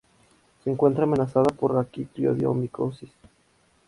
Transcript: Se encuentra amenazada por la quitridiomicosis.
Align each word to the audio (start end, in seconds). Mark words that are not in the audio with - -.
Se 0.63 0.71
encuentra 0.71 1.03
amenazada 1.03 1.51
por 1.55 1.75
la 1.75 1.85
quitridiomicosis. 1.85 3.11